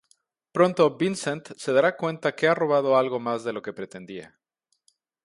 Pronto 0.51 0.97
Vincent 0.97 1.51
se 1.57 1.71
dará 1.73 1.95
cuenta 1.95 2.33
que 2.35 2.47
ha 2.47 2.55
robado 2.55 2.97
algo 2.97 3.19
más 3.19 3.43
de 3.43 3.53
lo 3.53 3.61
que 3.61 3.71
pretendía. 3.71 4.35